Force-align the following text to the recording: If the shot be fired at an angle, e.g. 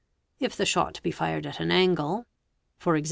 If 0.39 0.55
the 0.55 0.65
shot 0.65 0.99
be 1.03 1.11
fired 1.11 1.45
at 1.45 1.59
an 1.59 1.69
angle, 1.69 2.25
e.g. 2.87 2.99